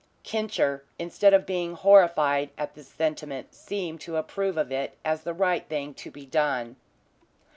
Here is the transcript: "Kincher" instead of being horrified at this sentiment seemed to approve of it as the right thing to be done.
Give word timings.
"Kincher" 0.23 0.83
instead 0.97 1.31
of 1.31 1.45
being 1.45 1.75
horrified 1.75 2.49
at 2.57 2.73
this 2.73 2.87
sentiment 2.87 3.53
seemed 3.53 4.01
to 4.01 4.17
approve 4.17 4.57
of 4.57 4.71
it 4.71 4.97
as 5.05 5.21
the 5.21 5.31
right 5.31 5.69
thing 5.69 5.93
to 5.93 6.09
be 6.09 6.25
done. 6.25 6.75